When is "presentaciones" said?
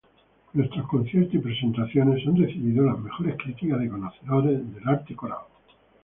1.37-2.25